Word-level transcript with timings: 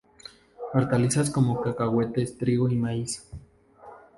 Hortalizas 0.73 1.29
como 1.29 1.61
cacahuetes, 1.61 2.35
trigo 2.35 2.67
y 2.69 2.75
maíz. 2.75 3.29